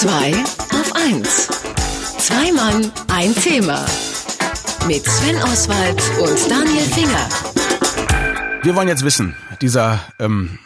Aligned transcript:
Zwei 0.00 0.32
auf 0.32 0.94
eins. 0.96 1.46
Zwei 2.16 2.50
Mann, 2.52 2.90
ein 3.08 3.34
Thema. 3.34 3.84
Mit 4.86 5.04
Sven 5.04 5.36
Oswald 5.42 6.02
und 6.18 6.50
Daniel 6.50 6.84
Finger. 6.84 7.28
Wir 8.62 8.74
wollen 8.74 8.88
jetzt 8.88 9.04
wissen, 9.04 9.36
dieser 9.60 10.00
ähm, 10.18 10.58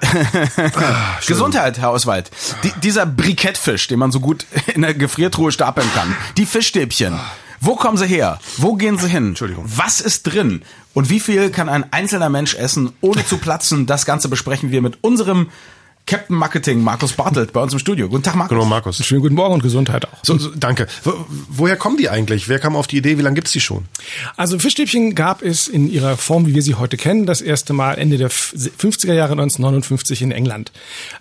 Gesundheit, 1.28 1.78
Herr 1.78 1.92
Oswald. 1.92 2.32
Die, 2.64 2.72
dieser 2.82 3.06
Brikettfisch, 3.06 3.86
den 3.86 4.00
man 4.00 4.10
so 4.10 4.18
gut 4.18 4.46
in 4.74 4.82
der 4.82 4.94
Gefriertruhe 4.94 5.52
stapeln 5.52 5.88
kann. 5.94 6.16
Die 6.36 6.44
Fischstäbchen. 6.44 7.20
Wo 7.60 7.76
kommen 7.76 7.98
sie 7.98 8.08
her? 8.08 8.40
Wo 8.56 8.74
gehen 8.74 8.98
sie 8.98 9.08
hin? 9.08 9.28
Entschuldigung. 9.28 9.64
Was 9.68 10.00
ist 10.00 10.24
drin? 10.24 10.62
Und 10.92 11.08
wie 11.08 11.20
viel 11.20 11.50
kann 11.50 11.68
ein 11.68 11.92
einzelner 11.92 12.30
Mensch 12.30 12.56
essen, 12.56 12.94
ohne 13.00 13.24
zu 13.24 13.38
platzen? 13.38 13.86
Das 13.86 14.06
Ganze 14.06 14.28
besprechen 14.28 14.72
wir 14.72 14.82
mit 14.82 14.98
unserem 15.04 15.50
Captain 16.06 16.36
Marketing, 16.36 16.82
Markus 16.82 17.12
Bartelt, 17.12 17.52
bei 17.52 17.62
uns 17.62 17.72
im 17.72 17.78
Studio. 17.78 18.08
Guten 18.08 18.24
Tag, 18.24 18.34
Markus. 18.34 18.50
Genau, 18.50 18.64
Markus. 18.64 19.04
Schönen 19.04 19.20
guten 19.20 19.36
Morgen 19.36 19.54
und 19.54 19.62
Gesundheit 19.62 20.04
auch. 20.06 20.24
So, 20.24 20.36
so, 20.36 20.50
danke. 20.56 20.88
Wo, 21.04 21.12
woher 21.48 21.76
kommen 21.76 21.96
die 21.98 22.08
eigentlich? 22.08 22.48
Wer 22.48 22.58
kam 22.58 22.74
auf 22.74 22.88
die 22.88 22.96
Idee? 22.96 23.16
Wie 23.16 23.22
lange 23.22 23.36
gibt's 23.36 23.52
die 23.52 23.60
schon? 23.60 23.84
Also 24.36 24.58
Fischstäbchen 24.58 25.14
gab 25.14 25.42
es 25.42 25.68
in 25.68 25.88
ihrer 25.88 26.16
Form, 26.16 26.46
wie 26.46 26.54
wir 26.54 26.62
sie 26.62 26.74
heute 26.74 26.96
kennen, 26.96 27.26
das 27.26 27.40
erste 27.40 27.74
Mal 27.74 27.94
Ende 27.94 28.18
der 28.18 28.30
50er 28.30 29.12
Jahre 29.12 29.32
1959 29.32 30.22
in 30.22 30.32
England. 30.32 30.72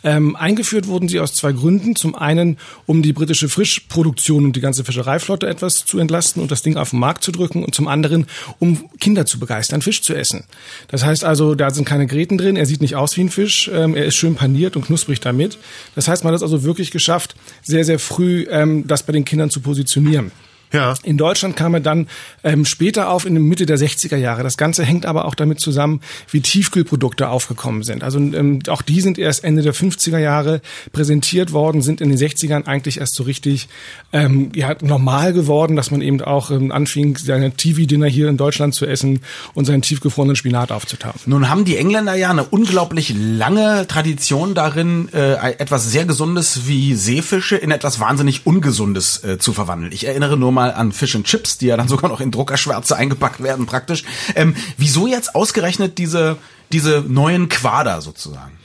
Ähm, 0.03 0.36
eingeführt 0.36 0.88
wurden 0.88 1.08
sie 1.08 1.20
aus 1.20 1.36
zwei 1.36 1.52
Gründen. 1.52 1.95
Zum 1.95 2.16
einen, 2.16 2.58
um 2.88 3.03
die 3.03 3.14
britische 3.14 3.48
Frischproduktion 3.48 4.45
und 4.45 4.55
die 4.55 4.61
ganze 4.61 4.84
Fischereiflotte 4.84 5.45
etwas 5.48 5.86
zu 5.86 6.00
entlasten 6.00 6.41
und 6.41 6.50
das 6.50 6.64
Ding 6.64 6.77
auf 6.77 6.89
den 6.89 7.00
Markt 7.00 7.23
zu 7.23 7.31
drücken 7.31 7.64
und 7.64 7.75
zum 7.75 7.88
anderen, 7.88 8.25
um 8.58 8.89
Kinder 9.00 9.27
zu 9.27 9.38
begeistern, 9.38 9.84
Fisch 9.84 10.02
zu 10.02 10.16
essen. 10.16 10.45
Das 10.88 11.05
heißt 11.05 11.23
also, 11.23 11.53
da 11.53 11.70
sind 11.70 11.86
keine 11.86 12.08
Gräten 12.08 12.39
drin, 12.39 12.55
er 12.55 12.66
sieht 12.66 12.81
nicht 12.81 12.95
aus 12.95 13.16
wie 13.17 13.22
ein 13.22 13.30
Fisch, 13.30 13.70
ähm, 13.72 13.95
er 13.95 14.05
ist 14.05 14.16
schön 14.16 14.34
paniert 14.34 14.69
und 14.76 14.86
knusprig 14.86 15.20
damit. 15.20 15.58
Das 15.96 16.08
heißt, 16.08 16.23
man 16.23 16.34
hat 16.34 16.38
es 16.38 16.44
also 16.44 16.64
wirklich 16.64 16.91
geschafft, 16.91 17.36
sehr, 17.62 17.84
sehr 17.86 18.00
früh 18.00 18.46
ähm, 18.50 18.88
das 18.88 19.03
bei 19.03 19.14
den 19.14 19.26
Kindern 19.26 19.50
zu 19.50 19.61
positionieren. 19.61 20.31
Ja. 20.72 20.94
In 21.03 21.17
Deutschland 21.17 21.56
kam 21.56 21.73
er 21.73 21.80
dann 21.80 22.08
ähm, 22.44 22.66
später 22.66 23.09
auf 23.09 23.25
in 23.25 23.34
der 23.34 23.42
Mitte 23.42 23.66
der 23.66 23.78
60er 23.78 24.17
Jahre. 24.17 24.44
Das 24.44 24.58
Ganze 24.58 24.84
hängt 24.84 25.06
aber 25.06 25.26
auch 25.26 25.36
damit 25.36 25.59
zusammen, 25.59 26.02
wie 26.30 26.42
Tiefkühlprodukte 26.42 27.30
aufgekommen 27.30 27.84
sind. 27.84 28.03
Also 28.03 28.20
ähm, 28.20 28.59
auch 28.67 28.81
die 28.81 29.02
sind 29.02 29.17
erst 29.17 29.44
Ende 29.44 29.64
der 29.64 29.73
50er 29.73 30.20
Jahre 30.20 30.61
präsentiert 30.92 31.53
worden, 31.53 31.81
sind 31.81 32.02
in 32.02 32.09
den 32.09 32.17
60ern 32.17 32.66
eigentlich 32.66 33.00
erst 33.00 33.16
so 33.16 33.23
richtig 33.23 33.67
ähm, 34.14 34.52
ja, 34.53 34.76
normal 34.81 35.34
geworden, 35.34 35.76
dass 35.76 35.89
man 35.89 36.02
eben 36.02 36.22
auch 36.22 36.52
ähm, 36.52 36.72
anfing, 36.72 37.17
seine 37.17 37.52
TV-Dinner 37.52 38.08
hier 38.08 38.30
in 38.30 38.38
Deutschland 38.38 38.76
zu 38.76 38.86
essen 38.86 39.22
und 39.56 39.66
seinen 39.66 39.81
tiefgefrorenen 39.81 40.36
Spinat 40.36 40.72
aufzutauen. 40.72 41.16
Nun 41.26 41.50
haben 41.50 41.66
die 41.66 41.78
Engländer 41.78 42.14
ja 42.14 42.30
eine 42.30 42.44
unglaublich 42.44 43.14
lange 43.17 43.88
Tradition 43.88 44.54
darin, 44.54 45.09
äh, 45.14 45.33
etwas 45.54 45.92
sehr 45.92 46.06
Gesundes 46.06 46.67
wie 46.67 46.94
Seefische 46.94 47.56
in 47.56 47.72
etwas 47.72 48.00
wahnsinnig 48.00 48.45
Ungesundes 48.45 49.23
äh, 49.23 49.39
zu 49.39 49.54
verwandeln. 49.54 49.92
Ich 49.92 50.06
erinnere 50.06 50.38
nur 50.38 50.52
mal 50.52 50.58
an 50.59 50.91
Fish 50.91 51.15
and 51.15 51.25
Chips, 51.25 51.57
die 51.57 51.67
ja 51.67 51.77
dann 51.77 51.88
sogar 51.88 52.09
noch 52.09 52.21
in 52.21 52.31
Druckerschwärze 52.31 52.95
eingepackt 52.95 53.41
werden 53.41 53.65
praktisch. 53.65 54.03
Ähm, 54.35 54.55
wieso 54.77 55.07
jetzt 55.07 55.35
ausgerechnet 55.35 55.97
diese, 55.97 56.38
diese 56.71 57.03
neuen 57.07 57.49
Quader 57.49 58.02
sozusagen? 58.02 58.59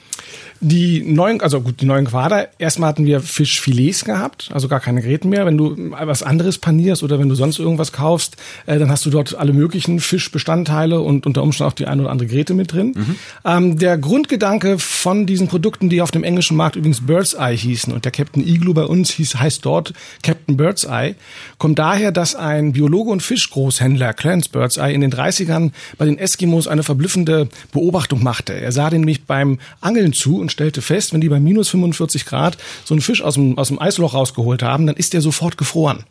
Die 0.61 1.03
neuen, 1.03 1.41
also 1.41 1.61
gut, 1.61 1.81
die 1.81 1.87
neuen 1.87 2.07
Quader, 2.07 2.49
erstmal 2.59 2.89
hatten 2.89 3.05
wir 3.05 3.21
Fischfilets 3.21 4.05
gehabt, 4.05 4.51
also 4.53 4.69
gar 4.69 4.81
keine 4.81 5.03
Gräten 5.03 5.29
mehr. 5.29 5.45
Wenn 5.47 5.57
du 5.57 5.75
was 5.91 6.23
anderes 6.23 6.59
panierst 6.59 7.03
oder 7.03 7.19
wenn 7.19 7.29
du 7.29 7.35
sonst 7.35 7.59
irgendwas 7.59 7.93
kaufst, 7.93 8.37
äh, 8.67 8.79
dann 8.79 8.91
hast 8.91 9.05
du 9.05 9.11
dort 9.11 9.35
alle 9.35 9.53
möglichen 9.53 10.01
Fischbestandteile 10.01 11.01
und 11.01 11.27
unter 11.27 11.43
Umständen 11.43 11.71
auch 11.71 11.75
die 11.75 11.87
eine 11.87 12.03
oder 12.03 12.11
andere 12.11 12.29
Gräte 12.29 12.55
mit 12.55 12.73
drin. 12.73 12.95
Mhm. 12.97 13.17
Ähm, 13.45 13.79
der 13.79 13.99
Grundgedanke 13.99 14.79
von 14.79 15.27
diesen 15.27 15.49
Produkten, 15.49 15.89
die 15.89 16.03
auf 16.03 16.11
dem 16.11 16.25
englischen 16.25 16.57
Markt 16.57 16.77
übrigens 16.77 17.07
Bird's 17.07 17.35
Eye 17.35 17.57
hießen 17.57 17.93
und 17.93 18.05
der 18.05 18.13
Captain 18.13 18.47
Igloo 18.47 18.75
bei 18.75 18.85
uns 18.85 19.11
hieß, 19.11 19.37
heißt 19.37 19.65
dort 19.65 19.93
Captain 20.23 20.57
Bird's 20.57 20.85
Eye, 20.85 21.15
kommt 21.59 21.79
daher, 21.79 22.13
dass 22.13 22.35
ein 22.35 22.73
Biologe 22.73 23.11
und 23.11 23.23
Fischgroßhändler, 23.23 24.13
Clarence 24.15 24.49
Bird's 24.49 24.77
Eye, 24.77 24.95
in 24.95 25.01
den 25.01 25.13
30ern 25.13 25.73
bei 25.99 26.05
den 26.05 26.19
Eskimos 26.19 26.69
eine 26.69 26.83
verblüffende 26.83 27.49
Beobachtung 27.73 28.23
machte. 28.23 28.55
Er 28.55 28.73
sah 28.73 28.91
nämlich 28.91 29.25
beim 29.25 29.59
Angeln 29.81 30.13
zu 30.13 30.41
und 30.45 30.51
stellte 30.51 30.83
fest, 30.83 31.13
wenn 31.13 31.21
die 31.21 31.29
bei 31.29 31.41
minus 31.41 31.69
45 31.71 32.25
Grad 32.27 32.57
so 32.85 32.95
einen 32.95 33.01
Fisch 33.01 33.23
aus 33.23 33.35
dem, 33.35 33.59
aus 33.59 33.69
dem 33.69 33.81
Eisloch 33.81 34.15
rausgeholt 34.15 34.63
haben, 34.63 34.87
dann 34.87 34.97
ist 34.97 35.13
der 35.13 35.21
sofort 35.21 35.59
gefroren. 35.59 36.05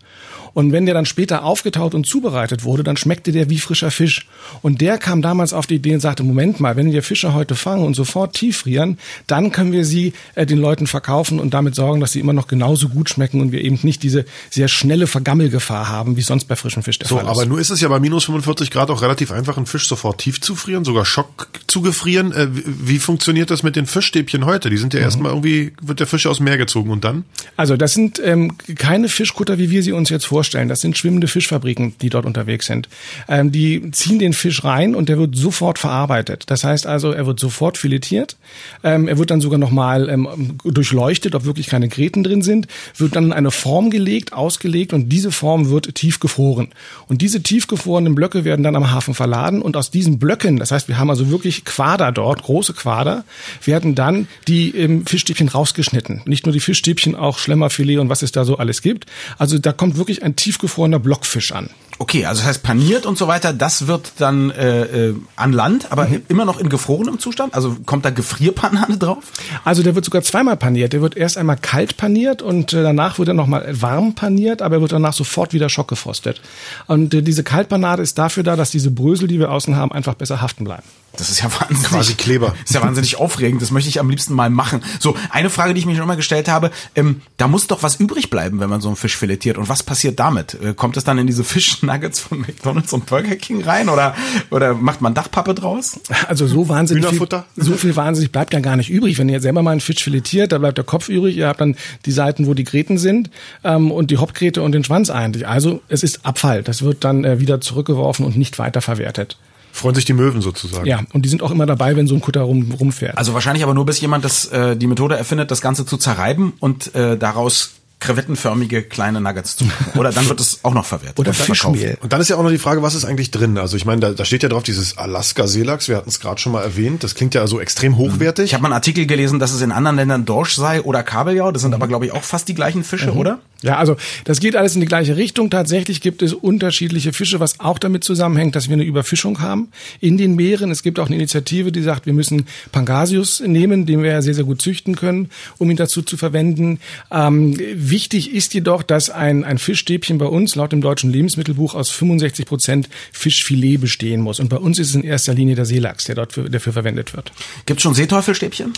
Und 0.53 0.71
wenn 0.71 0.85
der 0.85 0.93
dann 0.93 1.05
später 1.05 1.43
aufgetaut 1.43 1.95
und 1.95 2.05
zubereitet 2.05 2.63
wurde, 2.63 2.83
dann 2.83 2.97
schmeckte 2.97 3.31
der 3.31 3.49
wie 3.49 3.59
frischer 3.59 3.91
Fisch. 3.91 4.27
Und 4.61 4.81
der 4.81 4.97
kam 4.97 5.21
damals 5.21 5.53
auf 5.53 5.65
die 5.67 5.75
Idee 5.75 5.93
und 5.95 5.99
sagte, 5.99 6.23
Moment 6.23 6.59
mal, 6.59 6.75
wenn 6.75 6.91
wir 6.91 7.01
Fische 7.03 7.33
heute 7.33 7.55
fangen 7.55 7.83
und 7.85 7.95
sofort 7.95 8.33
tieffrieren, 8.35 8.97
dann 9.27 9.51
können 9.51 9.71
wir 9.71 9.85
sie 9.85 10.13
äh, 10.35 10.45
den 10.45 10.59
Leuten 10.59 10.85
verkaufen 10.87 11.39
und 11.39 11.53
damit 11.53 11.75
sorgen, 11.75 11.99
dass 11.99 12.11
sie 12.11 12.19
immer 12.19 12.33
noch 12.33 12.47
genauso 12.47 12.89
gut 12.89 13.09
schmecken 13.09 13.41
und 13.41 13.51
wir 13.51 13.61
eben 13.61 13.79
nicht 13.83 14.03
diese 14.03 14.25
sehr 14.49 14.67
schnelle 14.67 15.07
Vergammelgefahr 15.07 15.89
haben, 15.89 16.17
wie 16.17 16.21
sonst 16.21 16.45
bei 16.45 16.55
frischem 16.55 16.83
Fisch 16.83 16.99
der 16.99 17.07
So, 17.07 17.15
Fall 17.15 17.25
ist. 17.25 17.31
aber 17.31 17.45
nur 17.45 17.59
ist 17.59 17.71
es 17.71 17.81
ja 17.81 17.87
bei 17.87 17.99
minus 17.99 18.25
45 18.25 18.69
Grad 18.69 18.89
auch 18.91 19.01
relativ 19.01 19.31
einfach, 19.31 19.57
einen 19.57 19.65
Fisch 19.65 19.87
sofort 19.87 20.19
tief 20.21 20.39
zu 20.39 20.55
frieren, 20.55 20.85
sogar 20.85 21.05
Schock 21.05 21.47
zu 21.67 21.81
gefrieren. 21.81 22.31
Äh, 22.31 22.55
wie, 22.55 22.63
wie 22.65 22.99
funktioniert 22.99 23.49
das 23.49 23.63
mit 23.63 23.75
den 23.75 23.87
Fischstäbchen 23.87 24.45
heute? 24.45 24.69
Die 24.69 24.77
sind 24.77 24.93
ja 24.93 24.99
erstmal 24.99 25.31
irgendwie, 25.31 25.73
wird 25.81 25.99
der 25.99 26.07
Fisch 26.07 26.27
aus 26.27 26.37
dem 26.37 26.43
Meer 26.43 26.57
gezogen 26.57 26.91
und 26.91 27.03
dann? 27.03 27.23
Also 27.57 27.75
das 27.75 27.93
sind 27.93 28.21
ähm, 28.23 28.53
keine 28.75 29.09
Fischkutter, 29.09 29.57
wie 29.57 29.71
wir 29.71 29.81
sie 29.81 29.91
uns 29.91 30.09
jetzt 30.09 30.25
vorstellen. 30.25 30.42
Das 30.51 30.81
sind 30.81 30.97
schwimmende 30.97 31.27
Fischfabriken, 31.27 31.95
die 32.01 32.09
dort 32.09 32.25
unterwegs 32.25 32.65
sind. 32.65 32.89
Ähm, 33.27 33.51
die 33.51 33.91
ziehen 33.91 34.19
den 34.19 34.33
Fisch 34.33 34.63
rein 34.63 34.95
und 34.95 35.09
der 35.09 35.17
wird 35.17 35.35
sofort 35.35 35.79
verarbeitet. 35.79 36.43
Das 36.47 36.63
heißt 36.63 36.87
also, 36.87 37.11
er 37.11 37.25
wird 37.25 37.39
sofort 37.39 37.77
filetiert. 37.77 38.37
Ähm, 38.83 39.07
er 39.07 39.17
wird 39.17 39.31
dann 39.31 39.41
sogar 39.41 39.59
nochmal 39.59 40.09
ähm, 40.09 40.57
durchleuchtet, 40.63 41.35
ob 41.35 41.45
wirklich 41.45 41.67
keine 41.67 41.87
Gräten 41.87 42.23
drin 42.23 42.41
sind. 42.41 42.67
Wird 42.97 43.15
dann 43.15 43.25
in 43.25 43.33
eine 43.33 43.51
Form 43.51 43.89
gelegt, 43.89 44.33
ausgelegt 44.33 44.93
und 44.93 45.09
diese 45.09 45.31
Form 45.31 45.69
wird 45.69 45.95
tief 45.95 46.19
gefroren. 46.19 46.69
Und 47.07 47.21
diese 47.21 47.41
tiefgefrorenen 47.41 48.15
Blöcke 48.15 48.45
werden 48.45 48.63
dann 48.63 48.75
am 48.75 48.91
Hafen 48.91 49.13
verladen 49.13 49.61
und 49.61 49.77
aus 49.77 49.91
diesen 49.91 50.19
Blöcken, 50.19 50.57
das 50.57 50.71
heißt, 50.71 50.87
wir 50.87 50.97
haben 50.97 51.09
also 51.09 51.29
wirklich 51.29 51.65
Quader 51.65 52.11
dort, 52.11 52.43
große 52.43 52.73
Quader, 52.73 53.23
werden 53.63 53.95
dann 53.95 54.27
die 54.47 54.75
ähm, 54.75 55.05
Fischstäbchen 55.05 55.49
rausgeschnitten. 55.49 56.21
Nicht 56.25 56.45
nur 56.45 56.53
die 56.53 56.59
Fischstäbchen, 56.59 57.15
auch 57.15 57.37
Schlemmerfilet 57.37 57.97
und 57.99 58.09
was 58.09 58.21
es 58.21 58.31
da 58.31 58.45
so 58.45 58.57
alles 58.57 58.81
gibt. 58.81 59.05
Also 59.37 59.57
da 59.57 59.73
kommt 59.73 59.97
wirklich 59.97 60.23
ein 60.23 60.32
tiefgefrorener 60.35 60.99
Blockfisch 60.99 61.51
an. 61.51 61.69
Okay, 61.99 62.25
also 62.25 62.41
das 62.41 62.49
heißt 62.49 62.63
paniert 62.63 63.05
und 63.05 63.17
so 63.17 63.27
weiter, 63.27 63.53
das 63.53 63.87
wird 63.87 64.13
dann 64.17 64.51
äh, 64.51 65.09
äh, 65.09 65.15
an 65.35 65.53
Land, 65.53 65.91
aber 65.91 66.07
mhm. 66.07 66.23
immer 66.27 66.45
noch 66.45 66.59
in 66.59 66.69
gefrorenem 66.69 67.19
Zustand? 67.19 67.53
Also 67.53 67.77
kommt 67.85 68.05
da 68.05 68.09
Gefrierpanade 68.09 68.97
drauf? 68.97 69.23
Also 69.63 69.83
der 69.83 69.95
wird 69.95 70.05
sogar 70.05 70.23
zweimal 70.23 70.57
paniert. 70.57 70.93
Der 70.93 71.01
wird 71.01 71.15
erst 71.15 71.37
einmal 71.37 71.57
kalt 71.57 71.97
paniert 71.97 72.41
und 72.41 72.73
äh, 72.73 72.83
danach 72.83 73.19
wird 73.19 73.27
er 73.27 73.33
nochmal 73.33 73.81
warm 73.81 74.15
paniert, 74.15 74.61
aber 74.61 74.77
er 74.77 74.81
wird 74.81 74.91
danach 74.91 75.13
sofort 75.13 75.53
wieder 75.53 75.69
schockgefrostet. 75.69 76.41
Und 76.87 77.13
äh, 77.13 77.21
diese 77.21 77.43
Kaltpanade 77.43 78.01
ist 78.01 78.17
dafür 78.17 78.43
da, 78.43 78.55
dass 78.55 78.71
diese 78.71 78.91
Brösel, 78.91 79.27
die 79.27 79.39
wir 79.39 79.51
außen 79.51 79.75
haben, 79.75 79.91
einfach 79.91 80.15
besser 80.15 80.41
haften 80.41 80.63
bleiben. 80.63 80.83
Das 81.15 81.29
ist 81.29 81.41
ja 81.41 81.51
wahnsinnig. 81.51 81.83
Quasi 81.83 82.13
Kleber. 82.15 82.55
Ist 82.65 82.73
ja 82.73 82.81
wahnsinnig 82.81 83.17
aufregend. 83.17 83.61
Das 83.61 83.69
möchte 83.69 83.87
ich 83.87 83.99
am 83.99 84.09
liebsten 84.09 84.33
mal 84.33 84.49
machen. 84.49 84.83
So, 84.99 85.15
eine 85.29 85.51
Frage, 85.51 85.73
die 85.73 85.79
ich 85.79 85.85
mir 85.85 85.93
schon 85.93 86.05
immer 86.05 86.15
gestellt 86.15 86.47
habe. 86.47 86.71
Ähm, 86.95 87.21
da 87.37 87.47
muss 87.47 87.67
doch 87.67 87.83
was 87.83 87.97
übrig 87.97 88.31
bleiben, 88.31 88.59
wenn 88.59 88.69
man 88.69 88.81
so 88.81 88.87
einen 88.87 88.95
Fisch 88.95 89.15
filetiert. 89.15 89.59
Und 89.59 89.69
was 89.69 89.83
passiert 89.83 90.19
damit? 90.19 90.55
Äh, 90.55 90.73
kommt 90.73 90.97
es 90.97 91.03
dann 91.03 91.19
in 91.19 91.27
diese 91.27 91.43
Fischnuggets 91.83 92.19
von 92.19 92.39
McDonalds 92.39 92.93
und 92.93 93.05
Burger 93.05 93.35
King 93.35 93.63
rein? 93.63 93.89
Oder, 93.89 94.15
oder 94.49 94.73
macht 94.73 95.01
man 95.01 95.13
Dachpappe 95.13 95.53
draus? 95.53 95.99
Also 96.27 96.47
so 96.47 96.69
wahnsinnig 96.69 97.03
viel, 97.03 97.11
Hühnerfutter? 97.11 97.45
so 97.55 97.73
viel 97.73 97.95
wahnsinnig 97.95 98.31
bleibt 98.31 98.53
ja 98.53 98.59
gar 98.59 98.77
nicht 98.77 98.89
übrig. 98.89 99.17
Wenn 99.17 99.29
ihr 99.29 99.41
selber 99.41 99.61
mal 99.61 99.71
einen 99.71 99.81
Fisch 99.81 100.03
filetiert, 100.03 100.51
da 100.51 100.57
bleibt 100.57 100.77
der 100.77 100.85
Kopf 100.85 101.09
übrig. 101.09 101.35
Ihr 101.35 101.47
habt 101.47 101.61
dann 101.61 101.75
die 102.05 102.11
Seiten, 102.11 102.47
wo 102.47 102.53
die 102.53 102.63
Gräten 102.63 102.97
sind 102.97 103.29
ähm, 103.63 103.91
und 103.91 104.11
die 104.11 104.17
Hauptgräte 104.17 104.61
und 104.61 104.71
den 104.71 104.83
Schwanz 104.83 105.09
eigentlich. 105.09 105.47
Also 105.47 105.81
es 105.89 106.03
ist 106.03 106.25
Abfall. 106.25 106.63
Das 106.63 106.81
wird 106.81 107.03
dann 107.03 107.25
äh, 107.25 107.39
wieder 107.39 107.61
zurückgeworfen 107.61 108.25
und 108.25 108.37
nicht 108.37 108.59
weiterverwertet. 108.59 109.37
Freuen 109.71 109.95
sich 109.95 110.05
die 110.05 110.13
Möwen 110.13 110.41
sozusagen. 110.41 110.85
Ja, 110.85 111.01
und 111.13 111.23
die 111.25 111.29
sind 111.29 111.41
auch 111.41 111.49
immer 111.49 111.65
dabei, 111.65 111.95
wenn 111.95 112.05
so 112.05 112.13
ein 112.13 112.21
Kutter 112.21 112.41
rum, 112.41 112.71
rumfährt. 112.79 113.17
Also 113.17 113.33
wahrscheinlich 113.33 113.63
aber 113.63 113.73
nur, 113.73 113.87
bis 113.87 113.99
jemand 113.99 114.23
das, 114.23 114.45
äh, 114.45 114.77
die 114.77 114.85
Methode 114.85 115.17
erfindet, 115.17 115.49
das 115.49 115.61
Ganze 115.61 115.85
zu 115.85 115.97
zerreiben 115.97 116.53
und 116.59 116.93
äh, 116.93 117.17
daraus 117.17 117.71
krevettenförmige 118.03 118.83
kleine 118.83 119.21
Nuggets 119.21 119.55
zu 119.55 119.65
machen. 119.65 119.99
Oder 119.99 120.11
dann 120.11 120.27
wird 120.27 120.39
es 120.39 120.59
auch 120.63 120.73
noch 120.73 120.85
verwertet. 120.85 121.19
Oder. 121.19 121.33
Fischmehl. 121.33 121.97
Und 122.01 122.11
dann 122.13 122.21
ist 122.21 122.29
ja 122.29 122.35
auch 122.35 122.43
noch 122.43 122.49
die 122.49 122.57
Frage, 122.57 122.81
was 122.81 122.95
ist 122.95 123.05
eigentlich 123.05 123.31
drin? 123.31 123.57
Also 123.57 123.77
ich 123.77 123.85
meine, 123.85 124.01
da, 124.01 124.11
da 124.11 124.25
steht 124.25 124.43
ja 124.43 124.49
drauf 124.49 124.63
dieses 124.63 124.97
Alaska-Seelachs, 124.97 125.87
wir 125.87 125.95
hatten 125.95 126.09
es 126.09 126.19
gerade 126.19 126.39
schon 126.39 126.51
mal 126.51 126.61
erwähnt. 126.61 127.03
Das 127.03 127.15
klingt 127.15 127.33
ja 127.33 127.47
so 127.47 127.59
extrem 127.59 127.97
hochwertig. 127.97 128.45
Ich 128.45 128.53
habe 128.53 128.61
mal 128.61 128.67
einen 128.67 128.75
Artikel 128.75 129.05
gelesen, 129.05 129.39
dass 129.39 129.53
es 129.53 129.61
in 129.61 129.71
anderen 129.71 129.95
Ländern 129.95 130.25
Dorsch 130.25 130.55
sei 130.55 130.81
oder 130.81 131.03
Kabeljau. 131.03 131.51
Das 131.51 131.61
sind 131.61 131.73
aber, 131.73 131.87
glaube 131.87 132.05
ich, 132.05 132.11
auch 132.11 132.23
fast 132.23 132.47
die 132.47 132.53
gleichen 132.53 132.83
Fische, 132.83 133.13
oder? 133.13 133.39
Ja, 133.63 133.77
also 133.77 133.95
das 134.25 134.39
geht 134.41 134.55
alles 134.57 134.75
in 134.75 134.81
die 134.81 134.87
gleiche 134.87 135.15
Richtung. 135.15 135.49
Tatsächlich 135.49 136.01
gibt 136.01 136.21
es 136.21 136.33
unterschiedliche 136.33 137.13
Fische, 137.13 137.39
was 137.39 137.61
auch 137.61 137.79
damit 137.79 138.03
zusammenhängt, 138.03 138.55
dass 138.55 138.67
wir 138.67 138.73
eine 138.73 138.83
Überfischung 138.83 139.39
haben 139.39 139.69
in 140.01 140.17
den 140.17 140.35
Meeren. 140.35 140.69
Es 140.69 140.83
gibt 140.83 140.99
auch 140.99 141.07
eine 141.07 141.15
Initiative, 141.15 141.71
die 141.71 141.81
sagt, 141.81 142.05
wir 142.05 142.13
müssen 142.13 142.45
Pangasius 142.73 143.39
nehmen, 143.39 143.85
den 143.85 144.03
wir 144.03 144.11
ja 144.11 144.21
sehr, 144.21 144.33
sehr 144.33 144.43
gut 144.43 144.61
züchten 144.61 144.97
können, 144.97 145.29
um 145.57 145.71
ihn 145.71 145.77
dazu 145.77 146.01
zu 146.01 146.17
verwenden. 146.17 146.79
Ähm, 147.09 147.57
wichtig 147.73 148.33
ist 148.33 148.53
jedoch, 148.53 148.83
dass 148.83 149.09
ein, 149.09 149.45
ein 149.45 149.57
Fischstäbchen 149.57 150.17
bei 150.17 150.25
uns 150.25 150.55
laut 150.55 150.73
dem 150.73 150.81
deutschen 150.81 151.09
Lebensmittelbuch 151.09 151.73
aus 151.73 151.89
65 151.89 152.45
Prozent 152.45 152.89
Fischfilet 153.13 153.77
bestehen 153.77 154.19
muss. 154.19 154.41
Und 154.41 154.49
bei 154.49 154.57
uns 154.57 154.77
ist 154.77 154.89
es 154.89 154.95
in 154.95 155.03
erster 155.03 155.33
Linie 155.33 155.55
der 155.55 155.65
Seelachs, 155.65 156.03
der 156.03 156.15
dort 156.15 156.33
für, 156.33 156.49
dafür 156.49 156.73
verwendet 156.73 157.15
wird. 157.15 157.31
Gibt 157.65 157.81
schon 157.81 157.93
Seeteufelstäbchen? 157.93 158.73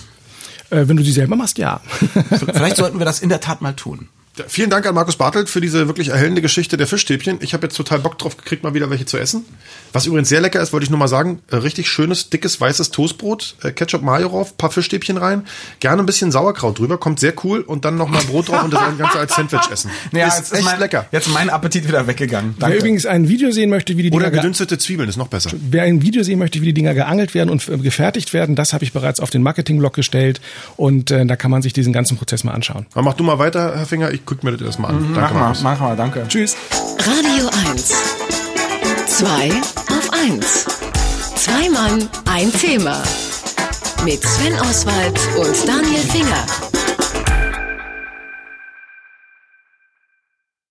Äh, 0.70 0.88
wenn 0.88 0.98
du 0.98 1.04
sie 1.04 1.12
selber 1.12 1.36
machst, 1.36 1.58
ja. 1.58 1.82
Vielleicht 2.54 2.76
sollten 2.78 3.00
wir 3.00 3.06
das 3.06 3.20
in 3.20 3.30
der 3.30 3.40
Tat 3.40 3.62
mal 3.62 3.74
tun. 3.74 4.10
Ja, 4.38 4.44
vielen 4.50 4.70
Dank 4.70 4.86
an 4.86 4.94
Markus 4.96 5.16
Bartelt 5.16 5.48
für 5.50 5.62
diese 5.62 5.88
wirklich 5.88 6.10
erhellende 6.10 6.42
Geschichte 6.42 6.76
der 6.76 6.88
Fischstäbchen. 6.88 7.38
Ich 7.42 7.54
habe 7.54 7.66
jetzt 7.68 7.76
total 7.78 8.00
Bock 8.00 8.18
drauf 8.18 8.36
gekriegt, 8.36 8.64
mal 8.64 8.74
wieder 8.74 8.90
welche 8.90 9.06
zu 9.06 9.18
essen. 9.18 9.46
Was 9.94 10.06
übrigens 10.08 10.28
sehr 10.28 10.42
lecker 10.42 10.60
ist, 10.62 10.74
wollte 10.74 10.84
ich 10.84 10.90
nur 10.90 11.00
mal 11.00 11.08
sagen, 11.08 11.40
äh, 11.52 11.56
richtig 11.56 11.88
schönes, 11.88 12.30
dickes, 12.30 12.60
weißes 12.60 12.92
Toastbrot, 12.92 13.56
äh, 13.64 13.72
Ketchup 13.72 14.02
Mayo 14.02 14.28
drauf, 14.28 14.58
paar 14.58 14.72
Fischstäbchen 14.72 15.16
rein, 15.16 15.46
gerne 15.80 16.04
ein 16.04 16.06
bisschen 16.06 16.34
Sauerkraut 16.34 16.80
drüber, 16.80 16.98
kommt 16.98 17.22
sehr 17.22 17.34
cool 17.46 17.62
und 17.62 17.86
dann 17.86 17.96
nochmal 17.96 18.24
Brot 18.26 18.50
drauf 18.50 18.64
und 18.66 18.74
das 18.74 18.82
Ganze 18.98 19.20
als 19.20 19.36
Sandwich 19.36 19.72
essen. 19.72 19.90
Naja, 20.12 20.28
ist 20.28 20.38
jetzt 20.40 20.54
echt 20.54 20.66
mein, 20.66 20.80
lecker. 20.80 21.06
Jetzt 21.14 21.28
ist 21.28 21.34
mein 21.34 21.50
Appetit 21.50 21.88
wieder 21.88 22.06
weggegangen. 22.08 22.56
Wer 22.58 22.68
Danke. 22.68 22.78
übrigens 22.80 23.06
ein 23.06 23.30
Video 23.30 23.52
sehen 23.52 23.70
möchte, 23.70 23.96
wie 23.96 24.04
die 24.04 24.10
Oder 24.12 24.26
Dinger 24.26 24.32
ge- 24.32 24.40
gedünstete 24.42 24.78
Zwiebeln 24.78 25.08
ist 25.08 25.16
noch 25.16 25.30
besser. 25.30 25.52
Wer 25.54 25.84
ein 25.84 26.02
Video 26.02 26.24
sehen 26.24 26.40
möchte, 26.40 26.60
wie 26.60 26.66
die 26.66 26.74
Dinger 26.74 26.94
geangelt 26.94 27.34
werden 27.36 27.50
und 27.50 27.66
äh, 27.70 27.78
gefertigt 27.78 28.34
werden, 28.34 28.56
das 28.58 28.74
habe 28.74 28.84
ich 28.84 28.92
bereits 28.92 29.22
auf 29.22 29.30
den 29.30 29.44
Marketing-Blog 29.44 29.94
gestellt 29.94 30.42
und 30.76 31.10
äh, 31.12 31.26
da 31.26 31.38
kann 31.38 31.52
man 31.52 31.62
sich 31.62 31.72
diesen 31.72 31.94
ganzen 31.94 32.18
Prozess 32.18 32.44
mal 32.44 32.52
anschauen. 32.52 32.86
Aber 32.92 33.04
mach 33.04 33.14
du 33.14 33.24
mal 33.24 33.40
weiter, 33.40 33.78
Herr 33.78 33.86
Finger, 33.86 34.12
ich 34.12 34.25
guck 34.26 34.44
mir 34.44 34.52
das 34.52 34.62
erstmal 34.62 34.92
an. 34.92 35.12
Mach 35.12 35.32
mal, 35.32 35.40
Markus. 35.40 35.62
mach 35.62 35.80
mal, 35.80 35.96
danke. 35.96 36.26
Tschüss. 36.28 36.56
Radio 37.00 37.50
1. 37.72 37.94
Zwei 39.08 39.50
auf 39.90 40.10
1. 40.12 40.66
Zwei 41.36 41.70
Mann, 41.70 42.10
ein 42.26 42.52
Thema. 42.52 43.02
Mit 44.04 44.24
Sven 44.24 44.60
Oswald 44.60 45.20
und 45.38 45.68
Daniel 45.68 46.02
Finger. 46.02 46.65